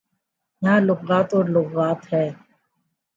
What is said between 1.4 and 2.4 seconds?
لغات ہے۔